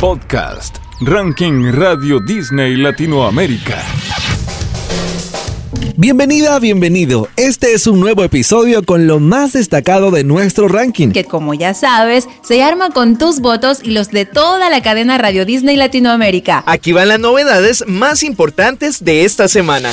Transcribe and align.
Podcast. 0.00 0.76
Ranking 1.00 1.72
Radio 1.72 2.20
Disney 2.20 2.76
Latinoamérica. 2.76 3.82
Bienvenida, 5.96 6.58
bienvenido. 6.58 7.28
Este 7.36 7.72
es 7.72 7.86
un 7.86 8.00
nuevo 8.00 8.22
episodio 8.22 8.84
con 8.84 9.06
lo 9.06 9.20
más 9.20 9.54
destacado 9.54 10.10
de 10.10 10.22
nuestro 10.22 10.68
ranking. 10.68 11.12
Que 11.12 11.24
como 11.24 11.54
ya 11.54 11.72
sabes, 11.72 12.28
se 12.42 12.62
arma 12.62 12.90
con 12.90 13.16
tus 13.16 13.40
votos 13.40 13.80
y 13.82 13.92
los 13.92 14.10
de 14.10 14.26
toda 14.26 14.68
la 14.68 14.82
cadena 14.82 15.16
Radio 15.16 15.46
Disney 15.46 15.76
Latinoamérica. 15.76 16.62
Aquí 16.66 16.92
van 16.92 17.08
las 17.08 17.20
novedades 17.20 17.82
más 17.86 18.22
importantes 18.22 19.02
de 19.02 19.24
esta 19.24 19.48
semana. 19.48 19.92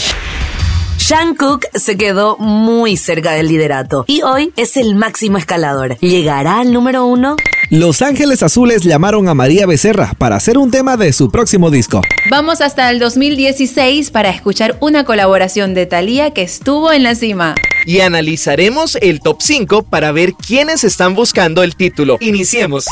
Sean 0.98 1.36
Cook 1.36 1.66
se 1.76 1.96
quedó 1.96 2.38
muy 2.38 2.98
cerca 2.98 3.32
del 3.32 3.48
liderato 3.48 4.04
y 4.08 4.22
hoy 4.22 4.52
es 4.58 4.76
el 4.76 4.96
máximo 4.96 5.38
escalador. 5.38 5.98
¿Llegará 6.00 6.60
al 6.60 6.74
número 6.74 7.06
uno? 7.06 7.38
Los 7.70 8.02
Ángeles 8.02 8.44
Azules 8.44 8.84
llamaron 8.84 9.28
a 9.28 9.34
María 9.34 9.66
Becerra 9.66 10.14
para 10.18 10.36
hacer 10.36 10.58
un 10.58 10.70
tema 10.70 10.98
de 10.98 11.14
su 11.14 11.32
próximo 11.32 11.72
disco. 11.72 12.02
Vamos 12.30 12.62
hasta 12.62 12.90
el 12.92 13.00
2016 13.00 14.12
para 14.12 14.30
escuchar 14.30 14.78
una 14.80 15.06
colaboración 15.06 15.74
de 15.74 15.86
Thalía 15.86 16.32
que 16.32 16.44
estuvo 16.44 16.92
en 16.92 17.04
la 17.04 17.16
cima. 17.16 17.56
Y 17.86 18.02
analizaremos 18.02 18.98
el 19.02 19.22
top 19.22 19.42
5 19.42 19.84
para 19.84 20.12
ver 20.12 20.34
quiénes 20.34 20.84
están 20.84 21.16
buscando 21.16 21.64
el 21.64 21.76
título. 21.76 22.18
Iniciemos. 22.20 22.86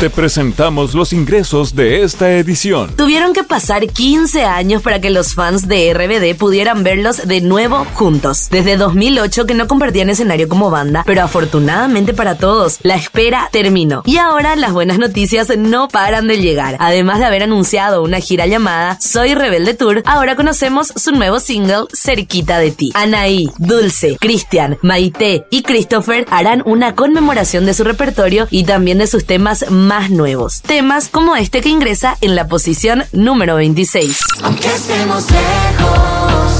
Te 0.00 0.10
presentamos 0.10 0.94
los 0.94 1.12
ingresos 1.12 1.74
de 1.74 2.04
esta 2.04 2.30
edición. 2.30 2.94
Tuvieron 2.94 3.32
que 3.32 3.42
pasar 3.42 3.84
15 3.88 4.44
años 4.44 4.80
para 4.80 5.00
que 5.00 5.10
los 5.10 5.34
fans 5.34 5.66
de 5.66 5.92
RBD 5.92 6.38
pudieran 6.38 6.84
verlos 6.84 7.26
de 7.26 7.40
nuevo 7.40 7.84
juntos. 7.94 8.46
Desde 8.48 8.76
2008 8.76 9.44
que 9.46 9.54
no 9.54 9.66
compartían 9.66 10.08
escenario 10.08 10.48
como 10.48 10.70
banda, 10.70 11.02
pero 11.04 11.22
afortunadamente 11.22 12.14
para 12.14 12.36
todos, 12.36 12.78
la 12.84 12.94
espera 12.94 13.48
terminó. 13.50 14.04
Y 14.06 14.18
ahora 14.18 14.54
las 14.54 14.72
buenas 14.72 15.00
noticias 15.00 15.48
no 15.58 15.88
paran 15.88 16.28
de 16.28 16.40
llegar. 16.40 16.76
Además 16.78 17.18
de 17.18 17.24
haber 17.24 17.42
anunciado 17.42 18.04
una 18.04 18.20
gira 18.20 18.46
llamada 18.46 19.00
Soy 19.00 19.34
Rebelde 19.34 19.74
Tour, 19.74 20.04
ahora 20.06 20.36
conocemos 20.36 20.92
su 20.94 21.10
nuevo 21.10 21.40
single 21.40 21.86
Cerquita 21.92 22.60
de 22.60 22.70
ti. 22.70 22.92
Anaí, 22.94 23.50
Dulce, 23.58 24.16
Cristian, 24.20 24.78
Maite 24.80 25.46
y 25.50 25.62
Christopher 25.62 26.24
harán 26.30 26.62
una 26.66 26.94
conmemoración 26.94 27.66
de 27.66 27.74
su 27.74 27.82
repertorio 27.82 28.46
y 28.52 28.62
también 28.62 28.98
de 28.98 29.08
sus 29.08 29.24
temas 29.24 29.68
más 29.72 29.87
nuevos. 29.88 30.60
Temas 30.60 31.08
como 31.08 31.34
este 31.34 31.62
que 31.62 31.70
ingresa 31.70 32.18
en 32.20 32.34
la 32.36 32.46
posición 32.46 33.04
número 33.12 33.56
26. 33.56 34.20
Aunque 34.42 34.68
estemos 34.68 35.24
lejos 35.30 36.52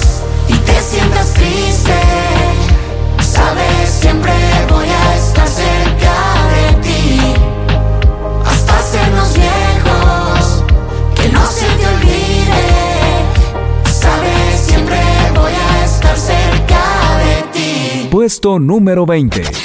y 0.49 0.55
te 0.55 0.81
sientas 0.81 1.35
triste, 1.35 1.93
sabes, 3.21 3.91
siempre 4.01 4.33
voy 4.71 4.87
a 4.87 5.17
estar 5.17 5.47
cerca 5.47 6.15
de 6.55 6.83
ti. 6.83 7.21
Hasta 8.47 8.79
hacernos 8.79 9.35
viejos, 9.35 10.65
que 11.15 11.29
no 11.29 11.47
se 11.47 11.67
te 11.67 11.87
olvide. 11.87 12.65
Sabes, 13.93 14.61
siempre 14.67 14.97
voy 15.35 15.53
a 15.53 15.85
estar 15.85 16.19
cerca 16.19 16.81
de 17.25 17.43
ti. 17.53 18.09
Puesto 18.11 18.59
número 18.59 19.05
20. 19.05 19.58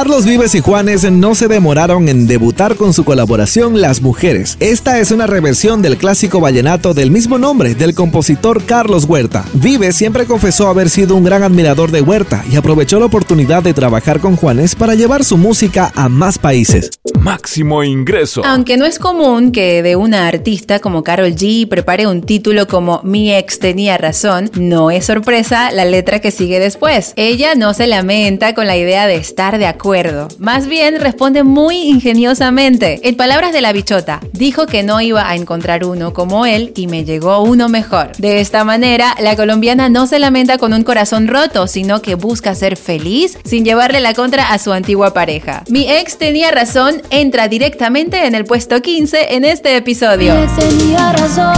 Carlos 0.00 0.24
Vives 0.24 0.54
y 0.54 0.60
Juanes 0.60 1.10
no 1.12 1.34
se 1.34 1.46
demoraron 1.46 2.08
en 2.08 2.26
debutar 2.26 2.76
con 2.76 2.94
su 2.94 3.04
colaboración 3.04 3.82
Las 3.82 4.00
Mujeres. 4.00 4.56
Esta 4.58 4.98
es 4.98 5.10
una 5.10 5.26
reversión 5.26 5.82
del 5.82 5.98
clásico 5.98 6.40
vallenato 6.40 6.94
del 6.94 7.10
mismo 7.10 7.36
nombre 7.36 7.74
del 7.74 7.94
compositor 7.94 8.64
Carlos 8.64 9.04
Huerta. 9.04 9.44
Vives 9.52 9.96
siempre 9.96 10.24
confesó 10.24 10.68
haber 10.68 10.88
sido 10.88 11.16
un 11.16 11.24
gran 11.24 11.42
admirador 11.42 11.90
de 11.90 12.00
Huerta 12.00 12.42
y 12.50 12.56
aprovechó 12.56 12.98
la 12.98 13.04
oportunidad 13.04 13.62
de 13.62 13.74
trabajar 13.74 14.20
con 14.20 14.36
Juanes 14.36 14.74
para 14.74 14.94
llevar 14.94 15.22
su 15.22 15.36
música 15.36 15.92
a 15.94 16.08
más 16.08 16.38
países. 16.38 16.92
Máximo 17.20 17.84
ingreso. 17.84 18.42
Aunque 18.42 18.78
no 18.78 18.86
es 18.86 18.98
común 18.98 19.52
que 19.52 19.82
de 19.82 19.96
una 19.96 20.28
artista 20.28 20.78
como 20.78 21.04
Carol 21.04 21.34
G 21.34 21.68
prepare 21.68 22.06
un 22.06 22.22
título 22.22 22.66
como 22.66 23.02
Mi 23.04 23.34
ex 23.34 23.58
tenía 23.58 23.98
razón, 23.98 24.50
no 24.54 24.90
es 24.90 25.04
sorpresa 25.04 25.70
la 25.72 25.84
letra 25.84 26.20
que 26.20 26.30
sigue 26.30 26.58
después. 26.58 27.12
Ella 27.16 27.54
no 27.54 27.74
se 27.74 27.86
lamenta 27.86 28.54
con 28.54 28.66
la 28.66 28.78
idea 28.78 29.06
de 29.06 29.16
estar 29.16 29.58
de 29.58 29.66
acuerdo, 29.66 29.89
más 30.38 30.68
bien 30.68 31.00
responde 31.00 31.42
muy 31.42 31.76
ingeniosamente. 31.76 33.00
En 33.08 33.16
palabras 33.16 33.52
de 33.52 33.60
la 33.60 33.72
bichota, 33.72 34.20
dijo 34.32 34.66
que 34.66 34.84
no 34.84 35.00
iba 35.00 35.28
a 35.28 35.34
encontrar 35.34 35.84
uno 35.84 36.12
como 36.12 36.46
él 36.46 36.72
y 36.76 36.86
me 36.86 37.04
llegó 37.04 37.42
uno 37.42 37.68
mejor. 37.68 38.12
De 38.18 38.40
esta 38.40 38.62
manera, 38.62 39.16
la 39.18 39.34
colombiana 39.34 39.88
no 39.88 40.06
se 40.06 40.20
lamenta 40.20 40.58
con 40.58 40.74
un 40.74 40.84
corazón 40.84 41.26
roto, 41.26 41.66
sino 41.66 42.02
que 42.02 42.14
busca 42.14 42.54
ser 42.54 42.76
feliz 42.76 43.36
sin 43.44 43.64
llevarle 43.64 43.98
la 43.98 44.14
contra 44.14 44.52
a 44.52 44.58
su 44.58 44.72
antigua 44.72 45.12
pareja. 45.12 45.64
Mi 45.68 45.90
ex 45.90 46.18
tenía 46.18 46.52
razón 46.52 47.02
entra 47.10 47.48
directamente 47.48 48.26
en 48.26 48.36
el 48.36 48.44
puesto 48.44 48.80
15 48.80 49.34
en 49.34 49.44
este 49.44 49.76
episodio. 49.76 50.36
Mi 50.36 50.42
ex 50.42 50.56
tenía 50.56 51.12
razón. 51.12 51.54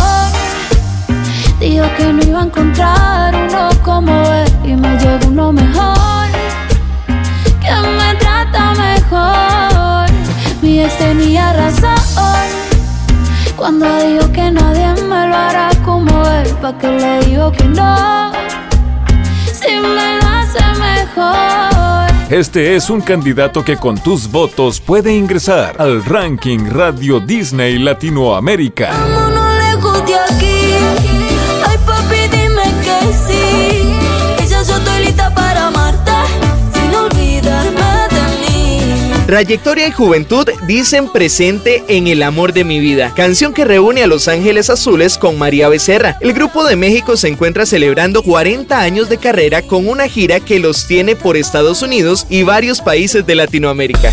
Dijo 1.61 1.85
que 1.99 2.05
no 2.05 2.23
iba 2.23 2.41
a 2.41 2.45
encontrar 2.45 3.35
uno 3.35 3.69
como 3.85 4.11
él 4.33 4.51
y 4.65 4.75
me 4.75 4.97
llegó 4.99 5.29
uno 5.29 5.53
mejor. 5.53 6.02
Mi 10.83 10.87
ex 10.89 10.99
tenía 10.99 11.53
razón. 11.53 11.95
Cuando 13.57 13.87
dijo 14.05 14.33
que 14.33 14.51
nadie 14.51 15.01
me 15.05 15.29
lo 15.29 15.37
hará 15.37 15.71
como 15.85 16.11
él, 16.29 16.49
pa' 16.61 16.77
que 16.77 16.89
le 16.89 17.21
digo 17.25 17.53
que 17.53 17.65
no. 17.67 18.33
Si 19.45 19.71
me 19.71 20.19
lo 20.19 20.27
hace 20.27 20.59
mejor. 20.81 22.11
Este 22.31 22.75
es 22.75 22.91
un 22.91 23.01
candidato 23.01 23.65
que 23.65 23.77
con 23.77 23.97
tus 23.97 24.29
votos 24.29 24.81
puede 24.81 25.15
ingresar 25.15 25.77
al 25.79 26.05
ranking 26.05 26.69
Radio 26.69 27.21
Disney 27.21 27.79
Latinoamérica. 27.79 28.91
Vámonos 28.91 29.55
lejos 29.63 30.05
de 30.05 30.15
aquí. 30.17 30.52
Trayectoria 39.33 39.89
y 39.89 39.91
juventud 39.91 40.47
dicen 40.67 41.09
presente 41.11 41.83
en 41.89 42.07
El 42.07 42.23
amor 42.23 42.53
de 42.53 42.65
mi 42.65 42.81
vida, 42.81 43.15
canción 43.17 43.55
que 43.55 43.65
reúne 43.65 44.03
a 44.03 44.07
Los 44.07 44.29
Ángeles 44.29 44.69
Azules 44.69 45.17
con 45.17 45.39
María 45.39 45.71
Becerra. 45.71 46.19
El 46.21 46.35
grupo 46.35 46.65
de 46.67 46.77
México 46.77 47.17
se 47.17 47.29
encuentra 47.29 47.65
celebrando 47.65 48.23
40 48.23 48.79
años 48.79 49.09
de 49.09 49.17
carrera 49.17 49.63
con 49.63 49.89
una 49.89 50.07
gira 50.07 50.39
que 50.39 50.59
los 50.59 50.87
tiene 50.87 51.17
por 51.17 51.39
Estados 51.39 51.81
Unidos 51.81 52.27
y 52.29 52.43
varios 52.43 52.83
países 52.83 53.25
de 53.25 53.35
Latinoamérica. 53.35 54.13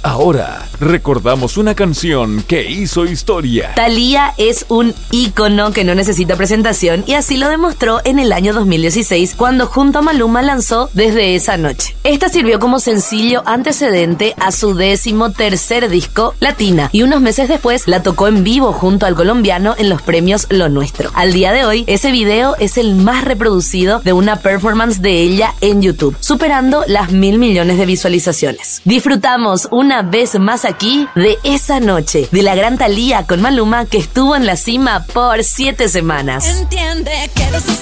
Ahora 0.00 0.68
recordamos 0.82 1.58
una 1.58 1.76
canción 1.76 2.42
que 2.42 2.68
hizo 2.68 3.04
historia. 3.04 3.72
Thalía 3.76 4.34
es 4.36 4.66
un 4.68 4.94
ícono 5.12 5.72
que 5.72 5.84
no 5.84 5.94
necesita 5.94 6.34
presentación 6.34 7.04
y 7.06 7.14
así 7.14 7.36
lo 7.36 7.48
demostró 7.48 8.00
en 8.04 8.18
el 8.18 8.32
año 8.32 8.52
2016 8.52 9.34
cuando 9.36 9.66
junto 9.66 10.00
a 10.00 10.02
Maluma 10.02 10.42
lanzó 10.42 10.90
Desde 10.92 11.36
esa 11.36 11.56
noche. 11.56 11.94
Esta 12.02 12.28
sirvió 12.28 12.58
como 12.58 12.80
sencillo 12.80 13.42
antecedente 13.46 14.34
a 14.40 14.50
su 14.50 14.74
décimo 14.74 15.30
tercer 15.30 15.88
disco 15.88 16.34
Latina 16.40 16.90
y 16.90 17.02
unos 17.02 17.20
meses 17.20 17.48
después 17.48 17.86
la 17.86 18.02
tocó 18.02 18.26
en 18.26 18.42
vivo 18.42 18.72
junto 18.72 19.06
al 19.06 19.14
colombiano 19.14 19.76
en 19.78 19.88
los 19.88 20.02
premios 20.02 20.48
Lo 20.50 20.68
Nuestro. 20.68 21.12
Al 21.14 21.32
día 21.32 21.52
de 21.52 21.64
hoy, 21.64 21.84
ese 21.86 22.10
video 22.10 22.56
es 22.58 22.76
el 22.76 22.96
más 22.96 23.24
reproducido 23.24 24.00
de 24.00 24.12
una 24.12 24.36
performance 24.36 25.00
de 25.00 25.20
ella 25.20 25.54
en 25.60 25.80
YouTube, 25.80 26.16
superando 26.18 26.82
las 26.88 27.12
mil 27.12 27.38
millones 27.38 27.78
de 27.78 27.86
visualizaciones. 27.86 28.82
Disfrutamos 28.84 29.68
una 29.70 30.02
vez 30.02 30.38
más 30.40 30.64
aquí 30.64 30.71
de 30.72 31.38
esa 31.44 31.80
noche 31.80 32.28
de 32.30 32.42
la 32.42 32.54
gran 32.54 32.78
Thalía 32.78 33.26
con 33.26 33.42
Maluma 33.42 33.84
que 33.84 33.98
estuvo 33.98 34.34
en 34.34 34.46
la 34.46 34.56
cima 34.56 35.04
por 35.12 35.44
siete 35.44 35.88
semanas. 35.88 36.60
Entiende 36.60 37.30
que 37.34 37.81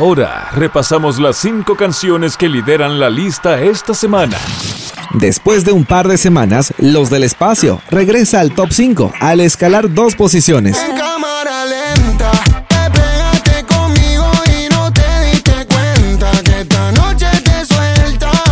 Ahora 0.00 0.48
repasamos 0.54 1.20
las 1.20 1.36
cinco 1.36 1.76
canciones 1.76 2.38
que 2.38 2.48
lideran 2.48 2.98
la 2.98 3.10
lista 3.10 3.60
esta 3.60 3.92
semana. 3.92 4.38
Después 5.12 5.62
de 5.62 5.72
un 5.72 5.84
par 5.84 6.08
de 6.08 6.16
semanas, 6.16 6.72
Los 6.78 7.10
del 7.10 7.22
Espacio 7.22 7.82
regresa 7.90 8.40
al 8.40 8.54
top 8.54 8.70
5 8.70 9.12
al 9.20 9.40
escalar 9.40 9.92
dos 9.92 10.14
posiciones. 10.14 10.78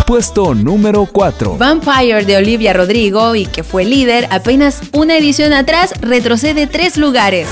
puesto 0.05 0.53
número 0.53 1.07
4. 1.07 1.57
Vampire 1.57 2.25
de 2.25 2.37
Olivia 2.37 2.73
Rodrigo 2.73 3.33
y 3.35 3.47
que 3.47 3.63
fue 3.63 3.85
líder 3.85 4.27
apenas 4.29 4.81
una 4.91 5.17
edición 5.17 5.53
atrás, 5.53 5.93
retrocede 6.01 6.67
tres 6.67 6.97
lugares. 6.97 7.47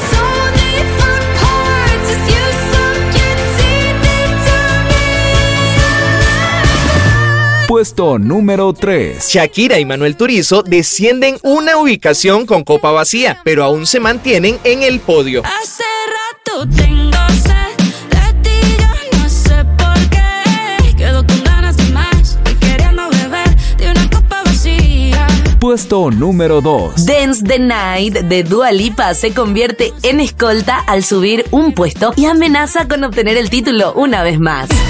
Puesto 7.78 8.18
número 8.18 8.74
3. 8.74 9.30
Shakira 9.30 9.78
y 9.78 9.86
Manuel 9.86 10.18
Turizo 10.18 10.64
descienden 10.64 11.38
una 11.44 11.78
ubicación 11.78 12.48
con 12.48 12.64
copa 12.64 12.90
vacía, 12.90 13.40
pero 13.44 13.64
aún 13.64 13.86
se 13.86 14.00
mantienen 14.00 14.58
en 14.64 14.82
el 14.82 15.00
podio. 15.00 15.44
Hace 15.46 15.84
rato 16.10 16.68
tengo 16.76 17.20
sed 17.44 17.78
de 18.10 18.34
ti, 18.42 18.50
yo 18.80 18.88
no 19.20 19.30
sé 19.30 19.64
por 19.78 19.94
qué. 20.10 20.96
Quedo 20.98 21.24
con 21.28 21.44
ganas 21.44 21.78
de 21.78 21.84
más 21.94 22.40
y 22.50 22.56
queriendo 22.56 23.12
beber 23.12 23.56
de 23.78 23.92
una 23.92 24.10
copa 24.10 24.42
vacía. 24.44 25.28
Puesto 25.60 26.10
número 26.10 26.62
2. 26.62 27.06
Dance 27.06 27.44
the 27.44 27.60
Night 27.60 28.16
de 28.16 28.42
Dua 28.42 28.72
Lipa 28.72 29.14
se 29.14 29.36
convierte 29.36 29.94
en 30.02 30.20
escolta 30.20 30.80
al 30.80 31.04
subir 31.04 31.46
un 31.52 31.74
puesto 31.74 32.12
y 32.16 32.26
amenaza 32.26 32.88
con 32.88 33.04
obtener 33.04 33.38
el 33.38 33.52
título 33.52 33.94
una 33.94 34.24
vez 34.24 34.40
más. 34.40 34.68
Dance, 34.68 34.82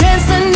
dance 0.00 0.47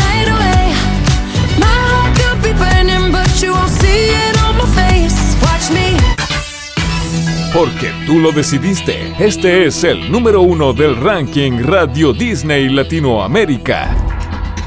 Porque 7.62 7.92
tú 8.06 8.18
lo 8.18 8.32
decidiste. 8.32 9.14
Este 9.20 9.66
es 9.66 9.84
el 9.84 10.10
número 10.10 10.40
uno 10.40 10.72
del 10.72 10.96
ranking 10.96 11.62
Radio 11.62 12.12
Disney 12.12 12.68
Latinoamérica. 12.68 14.21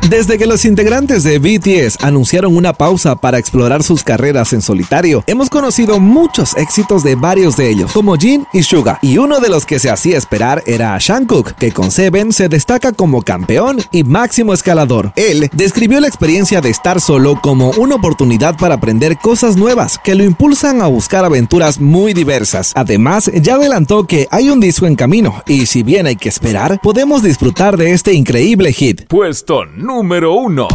Desde 0.10 0.38
que 0.38 0.46
los 0.46 0.66
integrantes 0.66 1.24
de 1.24 1.40
BTS 1.40 2.04
anunciaron 2.04 2.56
una 2.56 2.74
pausa 2.74 3.16
para 3.16 3.40
explorar 3.40 3.82
sus 3.82 4.04
carreras 4.04 4.54
en 4.54 4.62
solitario, 4.62 5.24
hemos 5.26 5.50
conocido 5.50 6.00
muchos 6.00 6.56
éxitos 6.58 7.04
de 7.04 7.16
varios 7.16 7.58
de 7.58 7.72
ellos, 7.72 7.92
como 7.92 8.16
Jin 8.16 8.46
y 8.54 8.62
Suga, 8.62 9.00
y 9.02 9.18
uno 9.18 9.40
de 9.40 9.50
los 9.50 9.66
que 9.66 9.80
se 9.80 9.90
hacía 9.90 10.16
esperar 10.16 10.62
era 10.68 10.96
Jungkook, 11.00 11.54
que 11.54 11.72
con 11.72 11.90
Seven 11.90 12.34
se 12.34 12.50
destaca 12.50 12.92
como 12.92 13.24
campeón 13.24 13.80
y 13.92 14.04
máximo 14.04 14.54
escalador. 14.54 15.12
Él 15.16 15.50
describió 15.54 16.00
la 16.00 16.08
experiencia 16.08 16.62
de 16.62 16.70
estar 16.70 17.02
solo 17.02 17.42
como 17.42 17.72
una 17.72 17.96
oportunidad 17.96 18.58
para 18.58 18.76
aprender 18.76 19.18
cosas 19.18 19.58
nuevas 19.58 19.98
que 20.04 20.14
lo 20.14 20.24
impulsan 20.24 20.84
a 20.84 20.88
buscar 20.88 21.26
aventuras 21.26 21.80
muy 21.80 22.14
diversas. 22.14 22.74
Además, 22.76 23.32
ya 23.42 23.56
adelantó 23.56 24.06
que 24.06 24.28
hay 24.30 24.52
un 24.52 24.60
disco 24.60 24.86
en 24.86 24.96
camino 24.96 25.42
y 25.48 25.66
si 25.66 25.82
bien 25.82 26.06
hay 26.06 26.16
que 26.16 26.30
esperar, 26.30 26.80
podemos 26.84 27.24
disfrutar 27.24 27.76
de 27.76 27.94
este 27.94 28.14
increíble 28.14 28.72
hit. 28.72 29.08
Puesto 29.08 29.66
número 29.96 30.34
uno. 30.34 30.68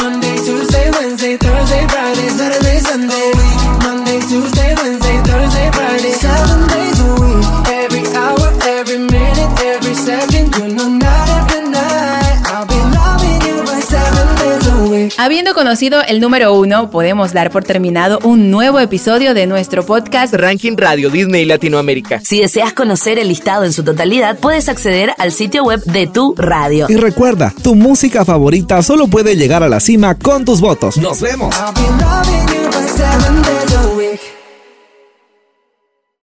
Monday, 0.00 0.34
Tuesday, 0.44 0.90
Wednesday, 0.90 1.36
Thursday, 1.38 1.86
Friday, 1.86 2.28
Saturday, 2.28 2.80
Sunday. 2.80 3.23
Habiendo 15.16 15.54
conocido 15.54 16.02
el 16.02 16.20
número 16.20 16.54
uno, 16.54 16.90
podemos 16.90 17.32
dar 17.32 17.50
por 17.50 17.62
terminado 17.62 18.18
un 18.24 18.50
nuevo 18.50 18.80
episodio 18.80 19.32
de 19.32 19.46
nuestro 19.46 19.86
podcast 19.86 20.34
Ranking 20.34 20.76
Radio 20.76 21.08
Disney 21.08 21.44
Latinoamérica. 21.44 22.20
Si 22.20 22.40
deseas 22.40 22.72
conocer 22.72 23.20
el 23.20 23.28
listado 23.28 23.64
en 23.64 23.72
su 23.72 23.84
totalidad, 23.84 24.38
puedes 24.38 24.68
acceder 24.68 25.14
al 25.18 25.30
sitio 25.30 25.62
web 25.62 25.80
de 25.84 26.08
tu 26.08 26.34
radio. 26.36 26.86
Y 26.88 26.96
recuerda, 26.96 27.54
tu 27.62 27.76
música 27.76 28.24
favorita 28.24 28.82
solo 28.82 29.06
puede 29.06 29.36
llegar 29.36 29.62
a 29.62 29.68
la 29.68 29.78
cima 29.78 30.16
con 30.16 30.44
tus 30.44 30.60
votos. 30.60 30.96
¡Nos 30.96 31.20
vemos! 31.20 31.54